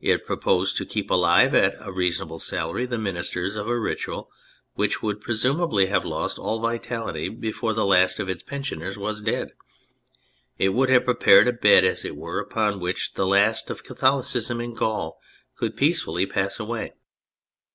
[0.00, 4.30] It proposed to keep alive at a reasonable salary the ministers of a ritual
[4.72, 9.20] which w^ould pre sumably have lost all vitality before the last of its pensioners was
[9.20, 9.50] dead;
[10.56, 14.62] it would have prepared a bed, as it were, upon which the last of Catholicism
[14.62, 15.20] in Gaul
[15.56, 16.94] could peacefully pass away.